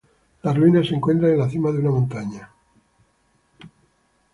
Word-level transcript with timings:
Las 0.41 0.57
ruinas 0.57 0.87
se 0.87 0.95
encuentran 0.95 1.33
en 1.33 1.37
la 1.37 1.47
cima 1.47 1.71
de 1.71 1.77
una 1.77 1.91
montaña. 1.91 2.49